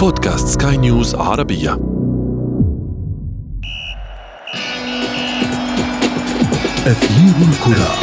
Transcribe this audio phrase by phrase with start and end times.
[0.00, 1.72] بودكاست سكاي نيوز عربية.
[6.86, 7.94] أثير الكرة.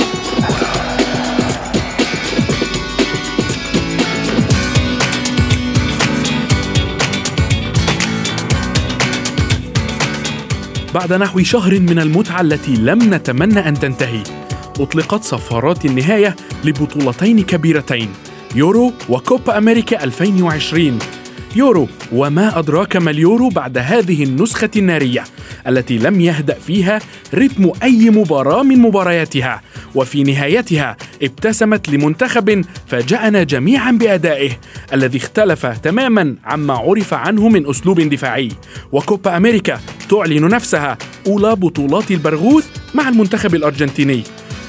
[10.94, 14.24] بعد نحو شهر من المتعة التي لم نتمنى أن تنتهي
[14.80, 18.10] أطلقت صفارات النهاية لبطولتين كبيرتين
[18.56, 21.00] يورو وكوبا أمريكا 2020
[21.58, 25.24] يورو وما أدراك ما اليورو بعد هذه النسخة النارية
[25.68, 27.00] التي لم يهدأ فيها
[27.34, 29.62] رتم أي مباراة من مبارياتها.
[29.96, 34.52] وفي نهايتها ابتسمت لمنتخب فاجأنا جميعا بأدائه
[34.94, 38.52] الذي اختلف تماما عما عرف عنه من أسلوب دفاعي.
[38.92, 39.80] وكوبا أمريكا
[40.10, 44.24] تعلن نفسها أولى بطولات البرغوث مع المنتخب الأرجنتيني.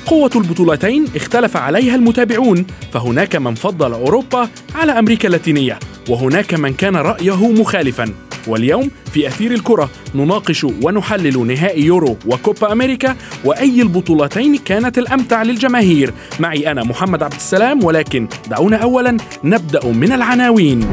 [0.08, 6.96] قوة البطولتين اختلف عليها المتابعون فهناك من فضل أوروبا على أمريكا اللاتينية وهناك من كان
[6.96, 8.14] رأيه مخالفا.
[8.46, 16.12] واليوم في أثير الكرة نناقش ونحلل نهائي يورو وكوبا أمريكا وأي البطولتين كانت الأمتع للجماهير.
[16.40, 20.87] معي أنا محمد عبد السلام ولكن دعونا أولا نبدأ من العناوين.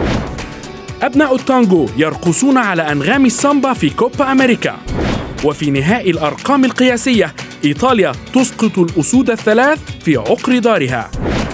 [1.01, 4.77] أبناء التانجو يرقصون على أنغام السامبا في كوبا أمريكا.
[5.43, 11.11] وفي نهائي الأرقام القياسية إيطاليا تسقط الأسود الثلاث في عقر دارها.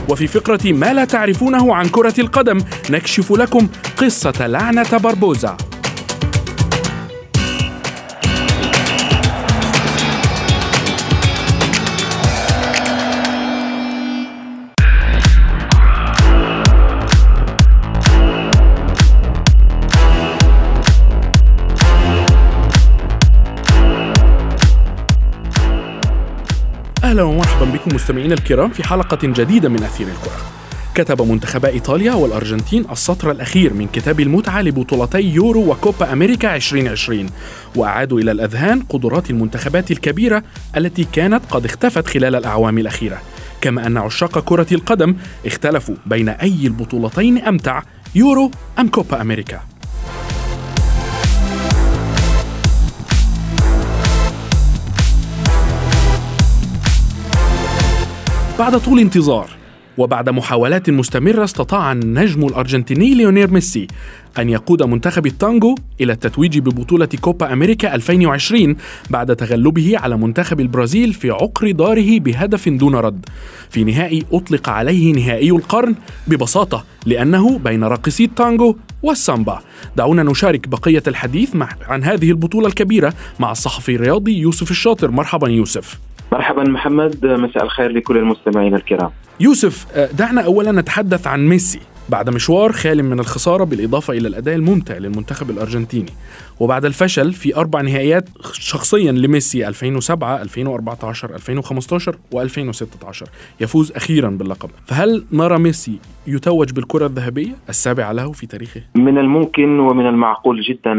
[0.09, 2.57] وفي فقرة ما لا تعرفونه عن كرة القدم
[2.89, 5.57] نكشف لكم قصة لعنة باربوزا.
[27.11, 30.37] أهلا ومرحبا بكم مستمعينا الكرام في حلقة جديدة من أثير الكرة.
[30.95, 37.29] كتب منتخبا إيطاليا والأرجنتين السطر الأخير من كتاب المتعة لبطولتي يورو وكوبا أمريكا 2020
[37.75, 40.43] وأعادوا إلى الأذهان قدرات المنتخبات الكبيرة
[40.77, 43.21] التي كانت قد اختفت خلال الأعوام الأخيرة.
[43.61, 45.15] كما أن عشاق كرة القدم
[45.45, 47.81] اختلفوا بين أي البطولتين أمتع
[48.15, 49.70] يورو أم كوبا أمريكا.
[58.61, 59.49] بعد طول انتظار.
[59.97, 63.87] وبعد محاولات مستمرة استطاع النجم الأرجنتيني ليونيل ميسي
[64.39, 68.75] أن يقود منتخب التانجو إلى التتويج ببطولة كوبا أمريكا 2020
[69.09, 73.25] بعد تغلبه على منتخب البرازيل في عقر داره بهدف دون رد.
[73.69, 75.95] في نهائي أطلق عليه نهائي القرن
[76.27, 79.59] ببساطة لأنه بين راقصي التانجو والسامبا.
[79.95, 81.55] دعونا نشارك بقية الحديث
[81.87, 85.11] عن هذه البطولة الكبيرة مع الصحفي الرياضي يوسف الشاطر.
[85.11, 86.10] مرحبا يوسف.
[86.31, 89.11] مرحبا محمد مساء الخير لكل المستمعين الكرام.
[89.39, 91.79] يوسف دعنا اولا نتحدث عن ميسي.
[92.09, 96.11] بعد مشوار خال من الخسارة بالإضافة إلى الأداء الممتع للمنتخب الأرجنتيني.
[96.59, 103.27] وبعد الفشل في أربع نهائيات شخصيا لميسي 2007 2014 2015 و2016
[103.61, 104.69] يفوز أخيرا باللقب.
[104.85, 110.93] فهل نرى ميسي يتوج بالكرة الذهبية السابعة له في تاريخه؟ من الممكن ومن المعقول جدا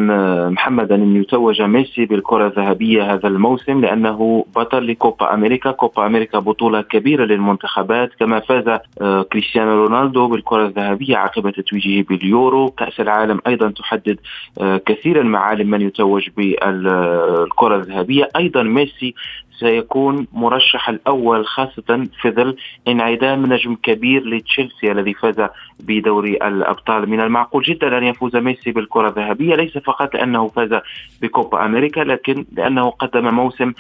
[0.51, 5.71] محمد أن يتوج ميسي بالكرة الذهبية هذا الموسم لأنه بطل لكوبا أمريكا.
[5.71, 8.81] كوبا أمريكا بطولة كبيرة للمنتخبات كما فاز
[9.33, 12.71] كريستيانو رونالدو بالكرة الذهبية عقب تتويجه باليورو.
[12.71, 14.19] كأس العالم أيضا تحدد
[14.87, 18.29] كثيرا معالم من يتوج بالكرة الذهبية.
[18.37, 19.15] أيضا ميسي
[19.63, 22.57] سيكون مرشح الأول خاصة في ظل
[22.89, 25.49] انعدام نجم كبير لتشيلسي الذي فاز
[25.81, 27.11] بدوري الأبطال.
[27.11, 30.81] من المعقول جدا أن يفوز ميسي بالكرة الذهبية ليس فقط لأنه فاز
[31.23, 33.73] بكوبا أمريكا لكن لأنه قدم موسم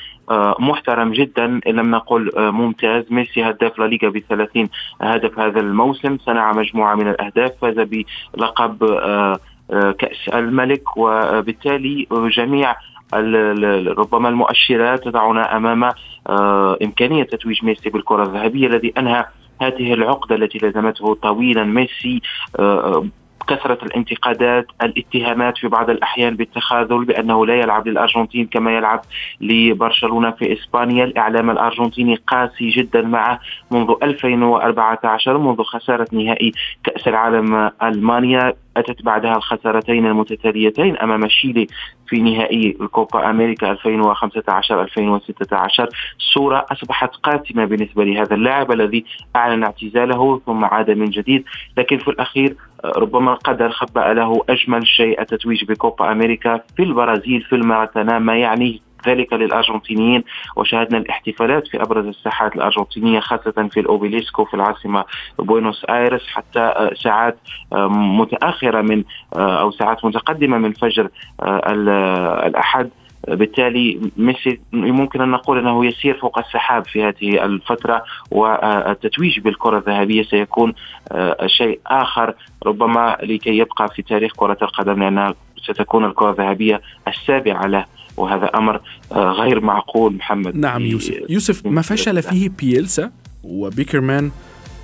[0.58, 1.60] محترم جدا.
[1.66, 3.12] إن لم نقل ممتاز.
[3.12, 4.68] ميسي هداف لا ليغا ب 30
[5.00, 6.18] هدف هذا الموسم.
[6.18, 8.04] صنع مجموعة من الأهداف فاز
[8.34, 8.76] بلقب
[9.98, 12.74] كأس الملك وبالتالي جميع
[13.14, 15.90] ربما المؤشرات تضعنا أمام
[16.82, 19.24] إمكانية تتويج ميسي بالكرة الذهبية الذي أنهى
[19.62, 21.64] هذه العقدة التي لزمته طويلا.
[21.64, 22.20] ميسي
[23.48, 29.00] كثرة الانتقادات الاتهامات في بعض الأحيان بالتخاذل بأنه لا يلعب للأرجنتين كما يلعب
[29.40, 31.04] لبرشلونة في إسبانيا.
[31.04, 33.40] الإعلام الأرجنتيني قاسي جدا معه
[33.70, 36.52] منذ 2014 منذ خسارة نهائي
[36.84, 38.54] كأس العالم ألمانيا.
[38.76, 41.66] أتت بعدها الخسارتين المتتاليتين أمام شيلي
[42.06, 45.88] في نهائي الكوبا أمريكا 2015 2016
[46.34, 49.04] صورة أصبحت قاتمة بالنسبة لهذا اللاعب الذي
[49.36, 51.44] أعلن اعتزاله ثم عاد من جديد.
[51.76, 57.54] لكن في الأخير ربما القدر خبأ له أجمل شيء التتويج بكوبا أمريكا في البرازيل في
[57.56, 60.24] الماراكانا ما يعني ذلك للأرجنتينيين
[60.56, 65.04] وشاهدنا الاحتفالات في أبرز الساحات الأرجنتينية خاصة في الأوبيليسكو في العاصمة
[65.38, 67.38] بوينوس آيرس حتى آه، ساعات
[67.72, 69.04] آه، متأخرة من
[69.34, 71.08] أو ساعات متقدمة من فجر
[72.46, 72.90] الأحد.
[73.28, 80.22] بالتالي ميسي ممكن أن نقول إنه يسير فوق السحاب في هذه الفترة والتتويج بالكرة الذهبية
[80.22, 80.74] سيكون
[81.12, 82.34] آه، شيء آخر
[82.66, 87.84] ربما لكي يبقى في تاريخ كرة القدم لأنها ستكون الكرة الذهبية السابعة له.
[88.16, 88.80] وهذا أمر
[89.12, 90.56] آه، غير معقول محمد.
[90.56, 91.30] نعم يوسف.
[91.30, 93.10] يوسف ما فشل فيه بييلسا
[93.44, 94.30] وبيكرمان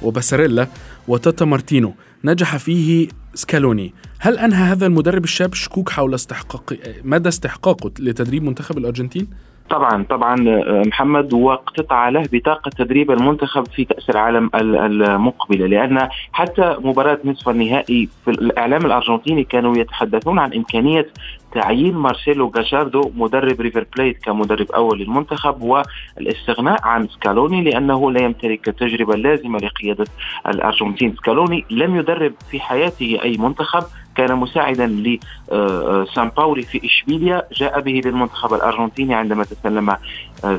[0.03, 0.67] وباساريلا
[1.09, 1.95] وتاتا مارتينو.
[2.25, 3.95] نجح فيه سكالوني.
[4.21, 9.29] هل أنهى هذا المدرب الشاب شكوك حول استحقاق مدى استحقاقه لتدريب منتخب الأرجنتين؟
[9.71, 16.77] طبعا طبعا آه، محمد واقتطع له بطاقة تدريب المنتخب في كاس العالم المقبلة لأن حتى
[16.81, 21.09] مباراة نصف النهائي في الإعلام الأرجنتيني كانوا يتحدثون عن إمكانية
[21.53, 28.69] تعيين مارسيلو جاشاردو مدرب ريفر بليت كمدرب أول للمنتخب والاستغناء عن سكالوني لأنه لا يمتلك
[28.69, 30.05] التجربة اللازمة لقيادة
[30.47, 31.15] الأرجنتين.
[31.17, 33.83] سكالوني لم يدرب في حياته أي منتخب
[34.19, 39.99] كان مساعدا لسان آه، باولي في إشبيليا جاء به للمنتخب الأرجنتيني عندما تسلم آه،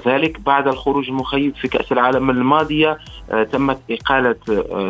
[0.07, 2.97] ذلك بعد الخروج المخيب في كأس العالم الماضية
[3.31, 4.35] آه، تمت إقالة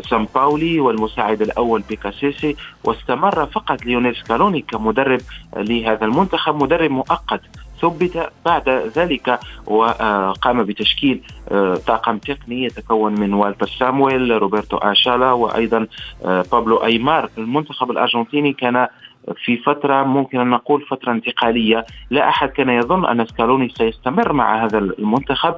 [0.09, 5.21] سان باولي والمساعد الأول بيكاسيسي واستمر فقط ليونيل سكالوني كمدرب
[5.57, 7.41] لهذا المنتخب مدرب مؤقت
[7.81, 11.21] ثبت بعد ذلك وقام بتشكيل
[11.51, 15.87] آه، طاقم تقني يتكون من والتر سامويل روبرتو أيالا وأيضا
[16.25, 17.29] آه، بابلو أيمار.
[17.37, 18.87] المنتخب الأرجنتيني كان
[19.45, 24.65] في فترة ممكن أن نقول فترة انتقالية لا أحد كان يظن أن سكالوني سيستمر مع
[24.65, 25.55] هذا المنتخب.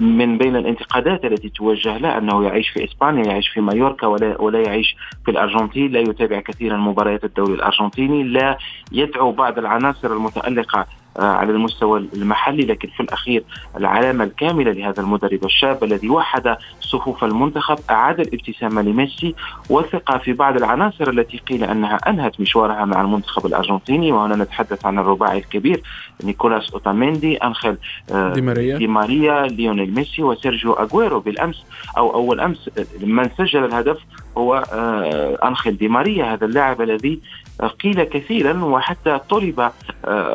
[0.00, 4.60] من بين الانتقادات التي توجه له أنه يعيش في إسبانيا يعيش في مايوركا ولا ولا
[4.60, 8.58] يعيش في الأرجنتين لا يتابع كثيرا مباريات الدوري الأرجنتيني لا
[8.92, 10.86] يدعو بعض العناصر المتألقة
[11.18, 13.44] على المستوى المحلي لكن في الأخير
[13.76, 19.34] العلامة الكاملة لهذا المدرب الشاب الذي وحد صفوف المنتخب أعاد الابتسامه لميسي
[19.70, 24.12] وثق في بعض العناصر التي قيل أنها أنهت مشوارها مع المنتخب الأرجنتيني.
[24.12, 25.82] وهنا نتحدث عن الرباعي الكبير
[26.24, 27.76] نيكولاس أوتاميندي أنخيل
[28.12, 28.78] آه، دي ماريا.
[28.78, 31.64] دي ماريا ليونيل ميسي وسيرجيو أغويرو بالأمس
[31.98, 32.70] أو أول أمس.
[33.00, 33.98] من سجل الهدف
[34.38, 37.20] هو آه، أنخيل دي ماريا هذا اللاعب الذي
[37.66, 39.70] قيل كثيرا وحتى طلب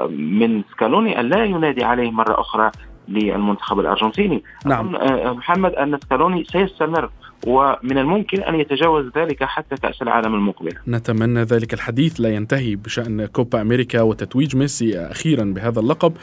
[0.09, 2.71] من سكالوني أن لا ينادي عليه مرة أخرى
[3.07, 4.43] للمنتخب الأرجنتيني.
[4.65, 4.95] نعم.
[4.95, 7.09] آه، محمد أن سكالوني سيستمر
[7.47, 10.73] ومن الممكن أن يتجاوز ذلك حتى كأس العالم المقبل.
[10.87, 16.13] نتمنى ذلك الحديث لا ينتهي بشأن كوبا أمريكا وتتويج ميسي أخيرا بهذا اللقب.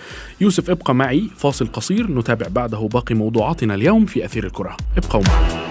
[0.40, 4.76] يوسف ابقى معي فاصل قصير نتابع بعده باقي موضوعاتنا اليوم في أثير الكرة.
[4.96, 5.69] ابقوا معنا.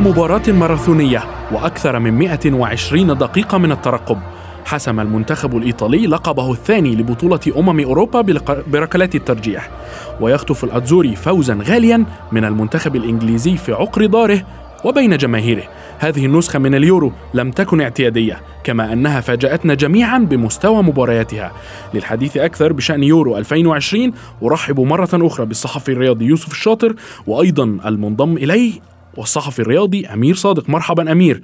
[0.00, 4.18] بعد مباراة ماراثونية وأكثر من 120 دقيقة من الترقب
[4.64, 8.20] حسم المنتخب الإيطالي لقبه الثاني لبطولة أمم أوروبا
[8.66, 9.70] بركلات الترجيح
[10.20, 14.42] ويخطف الأتزوري فوزا غاليا من المنتخب الإنجليزي في عقر داره
[14.84, 15.62] وبين جماهيره.
[15.98, 21.52] هذه النسخة من اليورو لم تكن اعتيادية كما أنها فاجأتنا جميعا بمستوى مبارياتها.
[21.94, 26.94] للحديث أكثر بشأن يورو 2020 أرحب مرة أخرى بالصحفي الرياضي يوسف الشاطر
[27.26, 30.70] وأيضا المنضم إليه والصحفي الرياضي أمير صادق.
[30.70, 31.42] مرحبا أمير.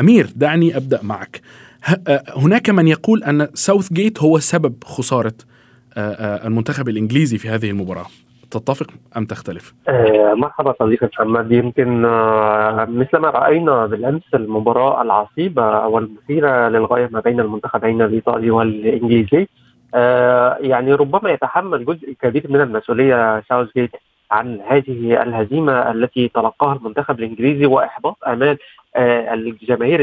[0.00, 1.40] أمير دعني أبدأ معك.
[2.08, 5.32] آه، هناك من يقول أن ساوث جيت هو سبب خسارة
[5.96, 8.06] آه، آه، المنتخب الإنجليزي في هذه المباراة.
[8.50, 9.74] تتفق أم تختلف؟
[10.34, 11.52] مرحبا صديقي محمد.
[11.52, 12.02] يمكن
[12.88, 19.46] مثل ما رأينا بالأمس المباراة العصيبة والمثيرة للغاية ما بين المنتخبين الإيطالي والإنجليزي
[20.60, 23.90] يعني ربما يتحمل جزء كبير من المسؤولية ساوث جيت
[24.30, 28.58] عن هذه الهزيمة التي تلقاها المنتخب الإنجليزي وإحباط امال
[28.96, 30.02] آه، الجماهير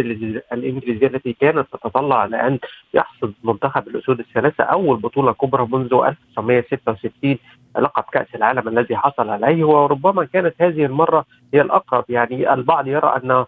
[0.53, 2.59] الإنجليزية التي كانت تتطلع لأن
[2.93, 7.37] يحصد منتخب الأسود الثلاثة أول بطولة كبرى منذ 1966
[7.79, 13.21] لقب كأس العالم الذي حصل عليه وربما كانت هذه المرة هي الأقرب يعني البعض يرى
[13.23, 13.45] أن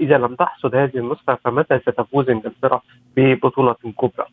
[0.00, 2.80] إذا لم تحصد هذه النسخة فمتى ستفوز إنجلترا
[3.16, 4.26] ببطولة كبرى.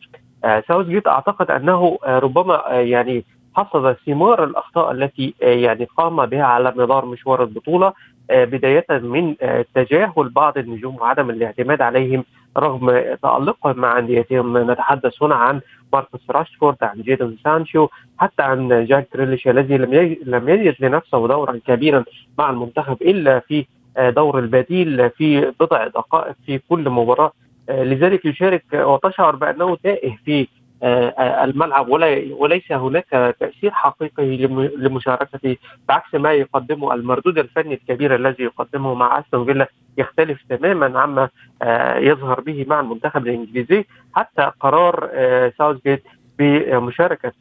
[0.44, 3.24] آه ساوث جيت أعتقد أنه آه ربما آه يعني
[3.56, 7.92] حصد ثمار الأخطاء التي آه، يعني قام بها على مدار مشوار البطولة
[8.30, 12.24] آه، بداية من آه، تجاهل بعض النجوم وعدم الاعتماد عليهم
[12.58, 12.90] رغم
[13.22, 14.70] تألقهم مع أنديتهم.
[14.70, 15.60] نتحدث هنا عن
[15.92, 21.60] ماركوس راشفورد عن جيدون سانشو حتى عن جاك جريليش الذي لم لم يجد لنفسه دورا
[21.66, 22.04] كبيرا
[22.38, 23.66] مع المنتخب إلا في
[23.98, 27.32] دور البديل في بضع دقائق في كل مباراة.
[27.68, 30.48] لذلك يشارك وتشعر بأنه تائه في
[30.82, 34.36] الملعب ولا وليس هناك تأثير حقيقي
[34.76, 35.56] لمشاركته
[35.88, 39.68] بعكس ما يقدمه المردود الفني الكبير الذي يقدمه مع أستون فيلا
[39.98, 41.28] يختلف تماما عما
[41.62, 43.84] آه، يظهر به مع المنتخب الإنجليزي.
[44.14, 46.02] حتى قرار آه، ساوثجيت
[46.38, 47.32] بمشاركة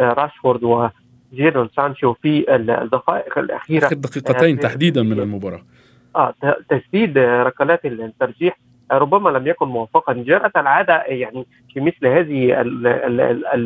[0.00, 0.90] راشفورد
[1.32, 3.86] وجيرون سانشو في الدقائق الأخيرة.
[3.86, 5.62] آخر دقيقتين تحديدا من المباراة.
[6.16, 6.34] آه
[6.68, 8.58] تسديد ركلات الترجيح
[8.92, 12.54] ربما لم يكن موفقا جرت العادة يعني في مثل هذه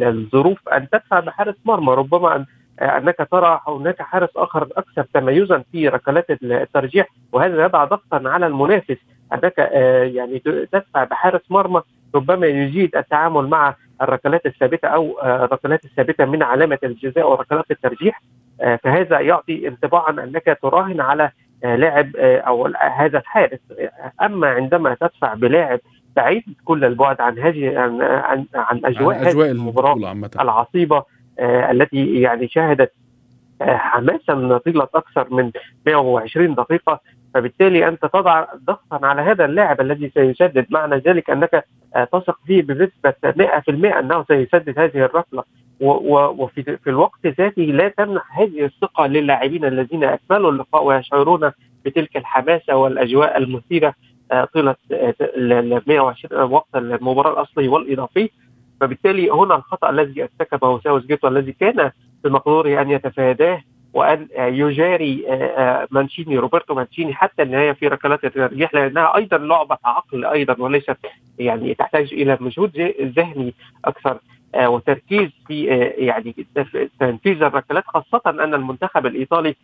[0.08, 1.94] الظروف أن تدفع بحارس مرمى.
[1.94, 2.46] ربما
[2.80, 8.96] أنك ترى هناك حارس آخر أكثر تميزا في ركلات الترجيح وهذا يضع ضغطا على المنافس.
[9.32, 10.38] أنك آه، يعني
[10.72, 11.82] تدفع بحارس مرمى
[12.14, 18.22] ربما يجيد التعامل مع الركلات الثابتة أو آه، الركلات الثابتة من علامة الجزاء وركلات الترجيح.
[18.60, 21.30] آه، فهذا يعطي انطباعا أنك تراهن على
[21.62, 22.66] لاعب آه، أو
[22.96, 23.58] هذا الحارس
[24.22, 25.80] أما عندما تدفع بلاعب
[26.16, 29.94] بعيد كل البعد عن هذه عن عن, عن أجواء, عن أجواء المباراة
[30.40, 31.04] العصيبة
[31.38, 32.92] آه التي يعني شهدت
[33.62, 35.50] آه حماسا طيلة أكثر من
[35.86, 37.00] 120 دقيقة.
[37.34, 40.66] فبالتالي أنت تضع ضغطا على هذا اللاعب الذي سيسدد.
[40.70, 41.64] معنى ذلك أنك
[41.96, 45.44] آه تثق فيه بنسبة 100% أنه سيسدد هذه الركلة.
[45.82, 51.52] وفي في الوقت ذاته لا تمنح هذه الثقة للاعبين الذين أكملوا اللقاء ويشعرون
[51.84, 53.94] بتلك الحماسة والأجواء المثيرة
[54.32, 58.30] آه، طيلة ال 120 وقت المباراة الأصلي والإضافي.
[58.80, 61.90] فبالتالي هنا الخطأ الذي ارتكبه ساوث جيت والذي كان
[62.24, 63.62] بمقدوره أن يتفاداه
[63.92, 69.78] وأن يجاري آه، آه، مانشيني روبرتو مانشيني حتى النهاية في ركلات الترجيح لأنها أيضا لعبة
[69.84, 70.96] عقل أيضا وليست
[71.38, 74.10] يعني تحتاج إلى مجهود ذهني أكثر.
[74.10, 75.64] آه، وتركيز في
[75.96, 76.46] يعني
[77.00, 79.56] تنفيذ الركلات خاصة أن المنتخب الإيطالي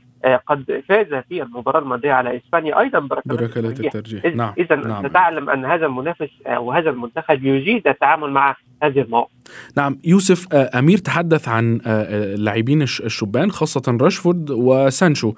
[0.47, 2.81] قد فاز في المباراة الماضية على إسبانيا.
[2.81, 5.07] أيضا بركلات, بركلات الترجيح نعم إذا نعم.
[5.07, 9.38] تعلم أن هذا المنافس وهذا المنتخب يجيد التعامل مع هذه المواقف.
[9.77, 15.33] نعم يوسف أمير تحدث عن اللاعبين الشبان خاصة راشفورد وسانشو.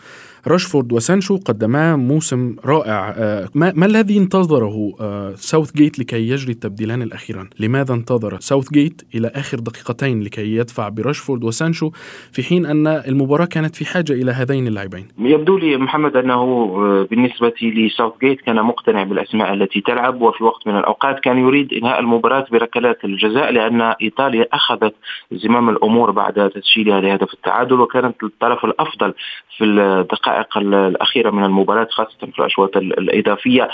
[0.47, 3.15] راشفورد وسانشو قدما موسم رائع.
[3.17, 9.03] آه، ما, الذي انتظره آه، ساوث جيت لكي يجري التبديلان الأخيران؟ لماذا انتظر ساوث جيت
[9.15, 11.91] إلى آخر دقيقتين لكي يدفع براشفورد وسانشو
[12.33, 17.07] في حين أن المباراة كانت في حاجة إلى هذين اللاعبين؟ يبدو لي محمد أنه آه،
[17.11, 22.01] بالنسبة لساوث جيت كان مقتنع بالأسماء التي تلعب وفي وقت من الأوقات كان يريد إنهاء
[22.01, 24.95] المباراة بركلات الجزاء لأن إيطاليا أخذت
[25.33, 29.15] زمام الأمور بعد تسجيلها لهدف التعادل وكانت الطرف الأفضل
[29.57, 33.69] في الدقائق الأخيرة من المباراة خاصة في الأشواط الإضافية.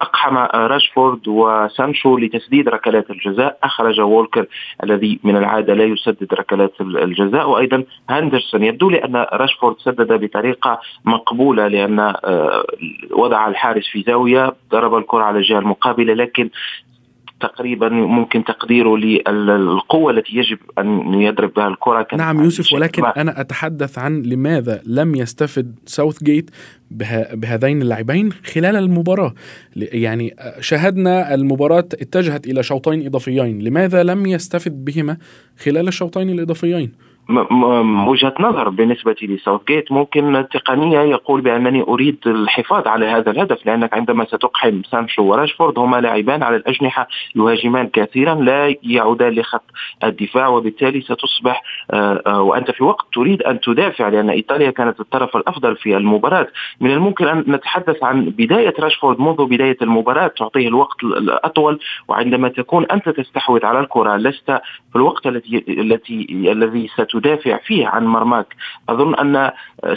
[0.00, 3.58] أقحم راشفورد وسانشو لتسديد ركلات الجزاء.
[3.62, 4.46] أخرج وولكر
[4.84, 7.50] الذي من العادة لا يسدد ركلات الجزاء.
[7.50, 12.64] وأيضا هاندرسون يبدو لي أن راشفورد سدد بطريقة مقبولة لأن آه،
[13.10, 16.50] وضع الحارس في زاوية ضرب الكرة على الجهة المقابلة لكن
[17.42, 23.20] تقريبا ممكن تقديره للقوة التي يجب أن يضرب بها الكرة نعم يوسف ولكن ما.
[23.20, 26.50] أنا أتحدث عن لماذا لم يستفد ساوث جيت
[27.34, 29.34] بهذين اللاعبين خلال المباراة
[29.76, 35.16] يعني شاهدنا المباراة اتجهت إلى شوطين إضافيين لماذا لم يستفد بهما
[35.64, 36.92] خلال الشوطين الإضافيين؟
[38.08, 43.94] وجهة نظر بالنسبة لساوث جيت ممكن تقنية يقول بأنني أريد الحفاظ على هذا الهدف لأنك
[43.94, 49.64] عندما ستقحم سانشو وراشفورد هما لاعبان على الأجنحة يهاجمان كثيرا لا يعودان لخط
[50.04, 55.36] الدفاع وبالتالي ستصبح آه، آه، وأنت في وقت تريد أن تدافع لأن إيطاليا كانت الطرف
[55.36, 56.48] الأفضل في المباراة.
[56.80, 62.84] من الممكن أن نتحدث عن بداية راشفورد منذ بداية المباراة تعطيه الوقت الأطول وعندما تكون
[62.84, 64.50] أنت تستحوذ على الكرة لست
[64.92, 68.46] في الوقت التي التي الذي ست تدافع فيه عن مرماك.
[68.88, 69.50] أظن أن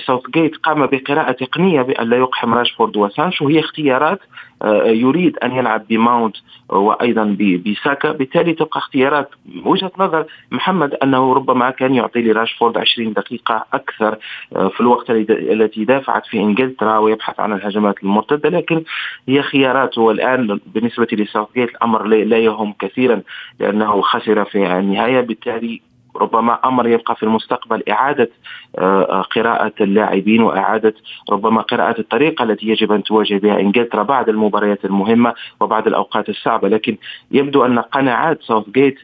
[0.05, 4.19] ساوث جيت قام بقراءة تقنية بأن لا يقحم راشفورد وسانشو هي اختيارات
[4.61, 6.35] آه، يريد أن يلعب بماونت
[6.69, 8.11] وأيضا بساكا.
[8.11, 9.29] بالتالي تبقى اختيارات
[9.65, 14.17] وجهة نظر محمد أنه ربما كان يعطي لراشفورد 20 دقيقة أكثر
[14.55, 18.49] آه، في الوقت التي دافعت في إنجلترا ويبحث عن الهجمات المرتدة.
[18.49, 18.83] لكن
[19.27, 23.21] هي خياراته والآن بالنسبة لساوث جيت الأمر لا يهم كثيرا
[23.59, 25.21] لأنه خسر في النهاية.
[25.21, 25.81] بالتالي
[26.17, 28.29] ربما أمر يبقى في المستقبل إعادة
[28.77, 30.93] آه، قراءة اللاعبين وإعادة
[31.29, 36.67] ربما قراءة الطريقة التي يجب أن تواجه بها إنجلترا بعد المباريات المهمة وبعد الأوقات الصعبة.
[36.67, 36.97] لكن
[37.31, 38.97] يبدو أن قناعات ساوث جيت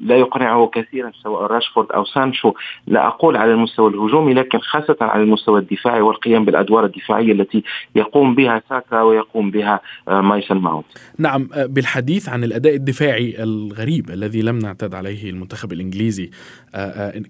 [0.00, 2.52] لا يقنعه كثيرا سواء راشفورد أو سانشو
[2.86, 7.62] لا أقول على المستوى الهجومي لكن خاصة على المستوى الدفاعي والقيام بالأدوار الدفاعية التي
[7.94, 10.86] يقوم بها ساكا ويقوم بها مايسون ماونت.
[11.18, 16.30] نعم بالحديث عن الأداء الدفاعي الغريب الذي لم نعتد عليه المنتخب الإنجليزي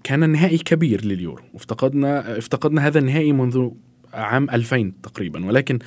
[0.03, 3.69] كان النهائي كبير لليورو وافتقدنا افتقدنا هذا النهائي منذ
[4.13, 5.79] عام 2000 تقريبا ولكن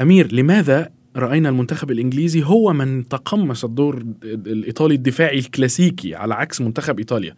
[0.00, 6.98] أمير لماذا رأينا المنتخب الإنجليزي هو من تقمص الدور الإيطالي الدفاعي الكلاسيكي على عكس منتخب
[6.98, 7.34] إيطاليا.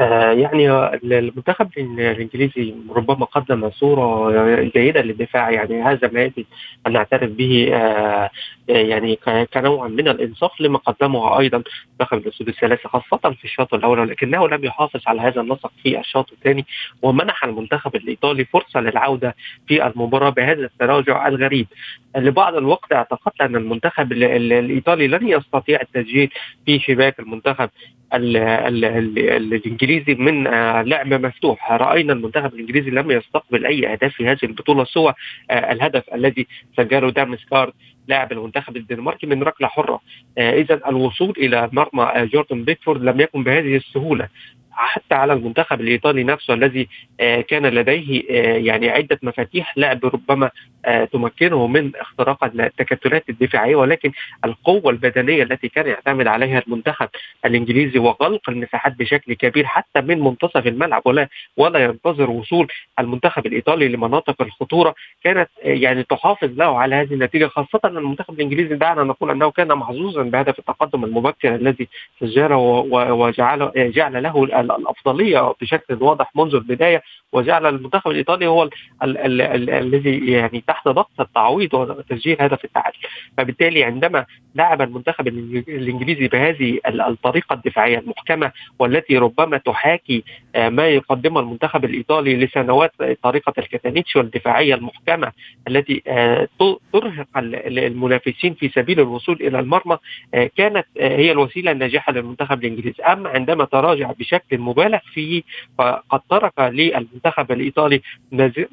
[0.00, 4.30] يعني المنتخب الإنجليزي ربما قدم صورة
[4.62, 6.44] جيدة للدفاع يعني هذا ما يجب
[6.86, 8.30] أن نعترف به آه،
[8.68, 9.18] يعني
[9.54, 14.64] كنوع من الإنصاف لما قدمه أيضا منتخب الاسود الثلاثه خاصة في الشوط الأول ولكنه لم
[14.64, 16.66] يحافظ على هذا النسق في الشوط الثاني
[17.02, 19.34] ومنح المنتخب الإيطالي فرصة للعودة
[19.68, 21.66] في المباراة بهذا التراجع الغريب.
[22.16, 26.30] لبعض الوقت اعتقدت أن المنتخب الإيطالي لن يستطيع التسجيل
[26.66, 27.70] في شباك المنتخب.
[28.14, 31.72] الإنجليزي من آه، لعب مفتوح.
[31.72, 35.14] رأينا المنتخب الإنجليزي لم يستقبل أي أهداف في هذه البطولة سوى
[35.50, 37.72] آه، الهدف الذي سجله دامسكارد
[38.08, 40.00] لاعب المنتخب الدنماركي من ركلة حرة.
[40.38, 44.28] آه، إذا الوصول إلى مرمى جوردن بيكفورد لم يكن بهذه السهولة.
[44.86, 46.88] حتى على المنتخب الإيطالي نفسه الذي
[47.20, 50.50] آه، كان لديه آه، يعني عدة مفاتيح لعب ربما
[50.84, 54.12] آه، تمكنه من اختراق التكتلات الدفاعية ولكن
[54.44, 57.08] القوة البدنية التي كان يعتمد عليها المنتخب
[57.44, 62.68] الإنجليزي وغلق المساحات بشكل كبير حتى من منتصف الملعب ولا ولا ينتظر وصول
[62.98, 64.94] المنتخب الإيطالي لمناطق الخطورة
[65.24, 69.68] كانت يعني تحافظ له على هذه النتيجة خاصة أن المنتخب الإنجليزي دعنا نقول أنه كان
[69.68, 71.88] محظوظا بهدف التقدم المبكر الذي
[72.20, 72.56] سجله
[73.10, 74.44] وجعله جعل له
[74.76, 78.68] الأفضلية بشكل واضح منذ البداية وجعل المنتخب الإيطالي هو
[79.02, 82.98] الذي يعني تحت ضغط التعويض وتسجيل هدف التعادل.
[83.38, 90.24] فبالتالي عندما لعب المنتخب الإنجليزي بهذه الطريقة الدفاعية المحكمة والتي ربما تحاكي
[90.54, 95.32] آه، ما يقدمه المنتخب الإيطالي لسنوات طريقة الكاتانيتش والدفاعيه المحكمة
[95.68, 96.48] التي آه،
[96.92, 99.98] ترهق المنافسين في سبيل الوصول إلى المرمى
[100.34, 103.02] آه، كانت هي الوسيلة الناجحة للمنتخب الإنجليزي.
[103.02, 105.42] اما عندما تراجع بشكل مبالغ فيه
[105.78, 108.00] فقد ترك للمنتخب الإيطالي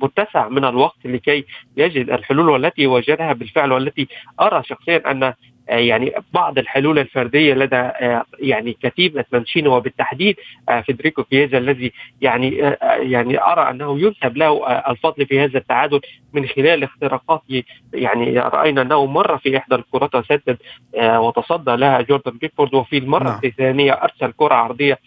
[0.01, 1.45] متسع من الوقت لكي
[1.77, 4.07] يجد الحلول والتي وجدها بالفعل والتي
[4.39, 5.33] أرى شخصيا أن
[5.69, 10.35] آه، يعني بعض الحلول الفردية لدى آه، يعني كتيبه مانشيني وبالتحديد
[10.69, 12.57] آه، فيدريكو كييزا الذي يعني
[12.99, 16.01] يعني أرى أنه ينسب له الفضل في هذا التعادل
[16.33, 17.41] من خلال اختراقات
[17.93, 20.57] يعني رأينا أنه مر في إحدى الكرات وسدد
[20.97, 23.39] وتصدى لها جوردن بيكفورد وفي المرة نعم.
[23.43, 24.99] الثانية أرسل كرة عرضية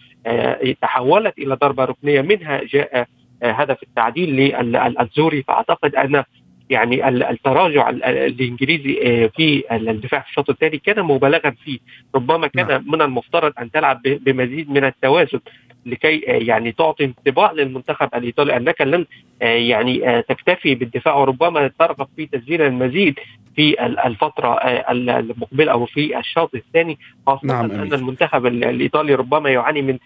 [0.81, 3.07] تحولت إلى ضربة ركنية منها جاء
[3.43, 6.23] هدف التعديل للزوري فأعتقد أن
[6.71, 11.79] يعني التراجع الإنجليزي آه، في الدفاع في الشوط الثاني كان مبالغا فيه.
[12.15, 12.83] ربما كان نعم.
[12.87, 15.39] من المفترض أن تلعب بمزيد من التوازن.
[15.85, 19.05] لكي آه، يعني تعطي انطباع للمنتخب الإيطالي أنك لن
[19.41, 23.19] آه، يعني تكتفي بالدفاع وربما ترغب في تسجيل المزيد
[23.55, 24.53] في الفترة
[24.91, 29.97] المقبلة أو في الشوط الثاني خاصة نعم أن المنتخب الإيطالي ربما يعاني من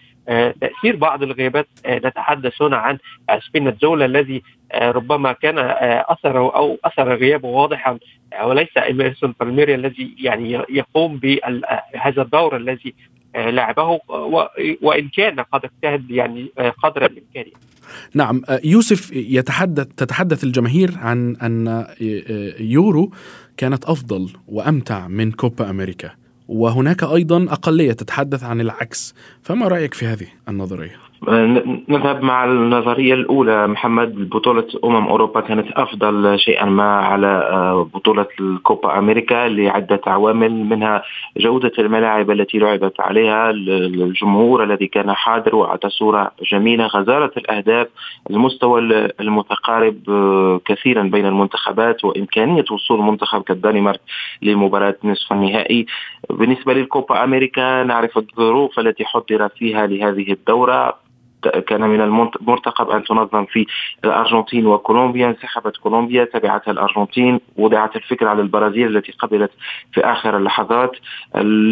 [0.60, 2.98] تأثير بعض الغيابات نتحدث هنا عن
[3.48, 7.98] سبيناتزولا الذي آه، ربما كان آه، أثره أو أثر غيابه واضحا
[8.32, 12.94] آه، وليس ايمرسون بالميري الذي يعني يقوم بهذا الدور الذي
[13.36, 14.00] لعبه
[14.82, 17.44] وإن كان قد اجتهد يعني قدر الإمكان.
[18.14, 21.86] نعم يوسف يتحدث تتحدث الجماهير عن أن
[22.60, 23.12] يورو
[23.56, 26.10] كانت أفضل وأمتع من كوبا أمريكا
[26.48, 29.14] وهناك أيضا أقلية تتحدث عن العكس.
[29.42, 33.66] فما رأيك في هذه النظرية؟ نذهب مع النظرية الأولى.
[33.66, 40.52] محمد بطولة أمم أوروبا كانت أفضل شيئا ما على آه، بطولة الكوبا أمريكا لعدة عوامل
[40.52, 41.02] منها
[41.36, 47.88] جودة الملاعب التي لعبت عليها الجمهور الذي كان حاضر وأعطى صورة جميلة غزارة الأهداف
[48.30, 48.80] المستوى
[49.20, 54.00] المتقارب آه، كثيرا بين المنتخبات وإمكانية وصول منتخب كالدنمارك
[54.42, 55.86] لمباراة نصف النهائي.
[56.30, 61.06] بالنسبة للكوبا أمريكا نعرف الظروف التي حضر فيها لهذه الدورة.
[61.66, 63.66] كان من المرتقب أن تنظم في
[64.04, 69.50] الأرجنتين وكولومبيا انسحبت كولومبيا تبعتها الأرجنتين وضعت الفكرة على البرازيل التي قبلت
[69.92, 70.92] في آخر اللحظات.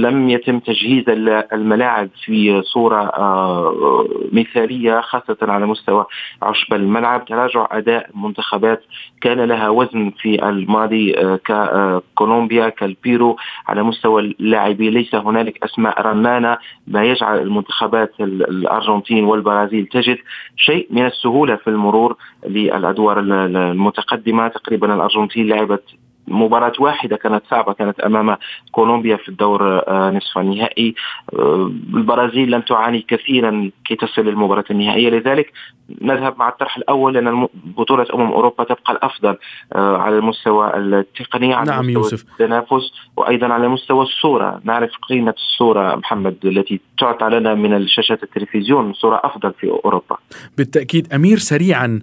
[0.04, 1.04] لم يتم تجهيز
[1.52, 6.06] الملاعب في صورة آه، مثالية خاصة على مستوى
[6.42, 7.24] عشب الملعب.
[7.24, 8.82] تراجع أداء المنتخبات.
[9.20, 13.36] كان لها وزن في الماضي آه، ككولومبيا كالبيرو.
[13.68, 16.58] على مستوى اللاعبين ليس هنالك أسماء رنانة.
[16.86, 20.18] ما يجعل المنتخبات الأرجنتين والبرازيل البرازيل تجد
[20.56, 24.48] شيء من السهولة في المرور للأدوار المتقدمة.
[24.48, 25.84] تقريبا الأرجنتين لعبت
[26.28, 28.36] مباراة واحدة كانت صعبة كانت أمام
[28.72, 30.94] كولومبيا في الدور آه، نصف النهائي.
[31.38, 35.10] آه، البرازيل لم تعاني كثيرا كي تصل للمباراة النهائية.
[35.10, 35.52] لذلك
[36.00, 39.36] نذهب مع الطرح الأول لأن بطولة أمم أوروبا تبقى الأفضل
[39.74, 42.24] آه، على المستوى التقني على نعم مستوى يوسف.
[42.32, 44.60] التنافس وأيضا على مستوى الصورة.
[44.64, 50.16] نعرف قيمة الصورة محمد التي تعطى لنا من شاشة التلفزيون صورة أفضل في أوروبا.
[50.58, 52.00] بالتأكيد أمير سريعا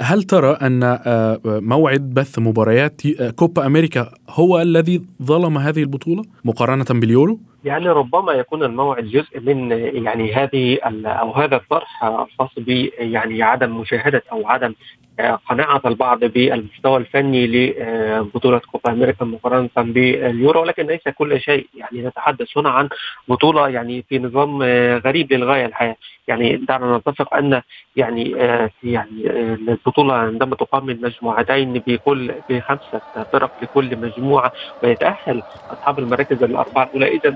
[0.00, 0.98] هل ترى أن
[1.44, 3.02] موعد بث مباريات
[3.36, 9.70] كوبا أمريكا هو الذي ظلم هذه البطولة مقارنة باليورو؟ يعني ربما يكون الموعد جزء من
[10.04, 14.74] يعني هذه أو هذا الطرح الخاص ب يعني عدم مشاهدة أو عدم
[15.48, 21.66] قناعة البعض بالمستوى الفني لبطولة كوبا أمريكا مقارنة باليورو ولكن ليس كل شيء.
[21.74, 22.88] يعني نتحدث هنا عن
[23.28, 24.62] بطولة يعني في نظام
[24.98, 25.96] غريب للغاية الحقيقة.
[26.28, 27.62] يعني دعنا نتفق أن
[27.96, 28.30] يعني
[28.82, 29.30] يعني
[29.68, 33.00] البطولة عندما تقام من مجموعتين بكل بخمسة
[33.32, 37.30] فرق لكل مجموعة ويتأهل أصحاب المراكز الأربعة الأولى اذا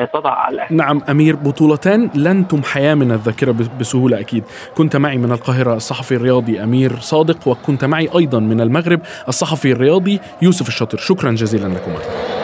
[0.00, 4.44] أنت تضع نعم أمير بطولتان لن تمحيا من الذاكرة بسهولة أكيد.
[4.74, 10.20] كنت معي من القاهرة الصحفي الرياضي أمير صادق وكنت معي أيضا من المغرب الصحفي الرياضي
[10.42, 10.98] يوسف الشاطر.
[10.98, 12.35] شكرا جزيلا لكما.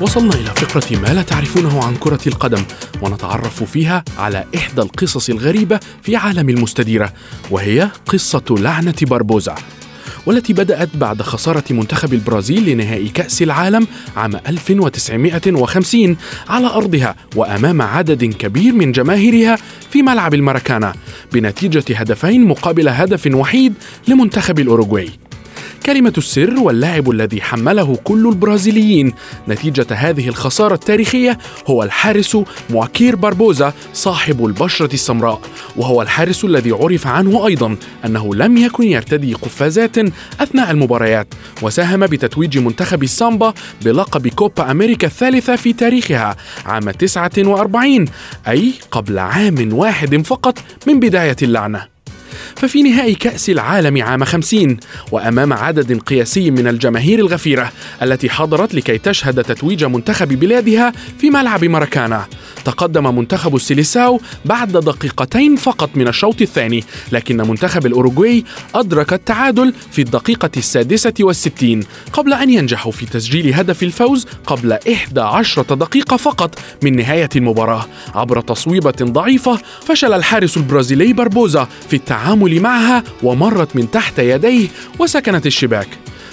[0.00, 2.62] وصلنا إلى فقرة ما لا تعرفونه عن كرة القدم
[3.02, 7.12] ونتعرف فيها على إحدى القصص الغريبة في عالم المستديرة
[7.50, 9.54] وهي قصة لعنة باربوزا
[10.26, 16.16] والتي بدأت بعد خسارة منتخب البرازيل لنهائي كأس العالم عام 1950
[16.48, 19.58] على أرضها وأمام عدد كبير من جماهيرها
[19.90, 20.94] في ملعب الماراكانا
[21.32, 23.74] بنتيجة هدفين مقابل هدف وحيد
[24.08, 25.10] لمنتخب الأوروغواي.
[25.86, 29.12] كلمة السر واللاعب الذي حمله كل البرازيليين.
[29.48, 32.38] نتيجة هذه الخسارة التاريخية هو الحارس
[32.70, 35.40] مواكير باربوزا صاحب البشرة السمراء.
[35.76, 39.98] وهو الحارس الذي عرف عنه أيضا أنه لم يكن يرتدي قفازات
[40.40, 41.26] أثناء المباريات
[41.62, 48.04] وساهم بتتويج منتخب السامبا بلقب كوبا أمريكا الثالثة في تاريخها عام 49
[48.48, 51.95] أي قبل عام واحد فقط من بداية اللعنة.
[52.56, 54.76] ففي نهائي كأس العالم عام 50
[55.12, 57.72] وأمام عدد قياسي من الجماهير الغفيرة
[58.02, 62.26] التي حضرت لكي تشهد تتويج منتخب بلادها في ملعب ماراكانا.
[62.64, 68.44] تقدم منتخب السيليساو بعد دقيقتين فقط من الشوط الثاني لكن منتخب الأوروغواي
[68.74, 75.62] أدرك التعادل في الدقيقة السادسة والستين قبل أن ينجحوا في تسجيل هدف الفوز قبل 11
[75.62, 77.86] دقيقة فقط من نهاية المباراة.
[78.14, 81.96] عبر تصويبة ضعيفة فشل الحارس البرازيلي باربوزا في
[82.26, 85.88] التعامل معها ومرت من تحت يديه وسكنت الشباك.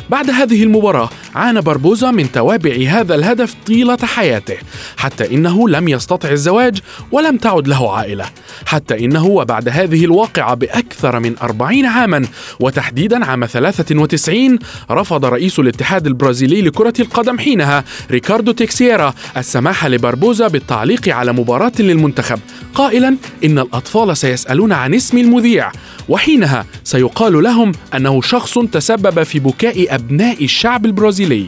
[0.09, 4.57] بعد هذه المباراة عانى باربوزا من توابع هذا الهدف طيلة حياته
[4.97, 6.77] حتى إنه لم يستطع الزواج
[7.11, 8.25] ولم تعد له عائلة
[8.65, 12.25] حتى إنه وبعد هذه الواقعة بأكثر من أربعين عاما
[12.59, 14.59] وتحديدا عام 93
[14.91, 22.39] رفض رئيس الاتحاد البرازيلي لكرة القدم حينها ريكاردو تيكسيرا السماح لباربوزا بالتعليق على مباراة للمنتخب
[22.73, 25.71] قائلا إن الأطفال سيسألون عن اسم المذيع
[26.09, 31.47] وحينها سيقال لهم أنه شخص تسبب في بكاء أبناء الشعب البرازيلي.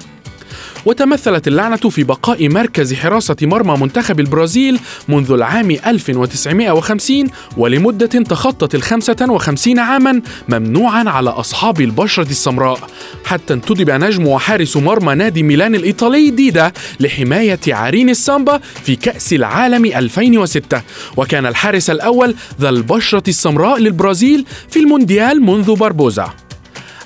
[0.86, 7.28] وتمثلت اللعنة في بقاء مركز حراسة مرمى منتخب البرازيل منذ العام 1950
[7.58, 12.80] ولمدة تخطت ال 55 عاما ممنوعا على أصحاب البشرة السمراء
[13.26, 19.86] حتى انتدب نجم وحارس مرمى نادي ميلان الإيطالي ديدا لحماية عرين السامبا في كأس العالم
[19.86, 20.82] 2006
[21.18, 26.45] وكان الحارس الأول ذا البشرة السمراء للبرازيل في المونديال منذ باربوزا.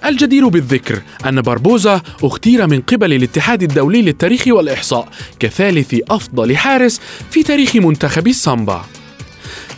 [0.06, 5.10] الجدير بالذكر أن باربوزا اختير من قبل الاتحاد الدولي للتاريخ والإحصاء
[5.40, 8.82] كثالث أفضل حارس في تاريخ منتخب السامبا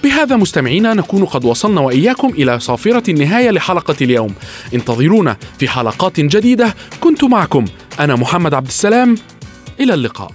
[0.03, 4.33] بهذا مستمعينا نكون قد وصلنا وإياكم إلى صافرة النهاية لحلقة اليوم.
[4.73, 6.75] انتظرونا في حلقات جديدة.
[7.01, 7.65] كنت معكم
[7.99, 9.15] أنا محمد عبد السلام.
[9.79, 10.31] إلى اللقاء.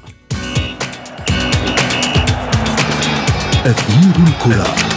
[3.64, 4.95] أثير الكرة.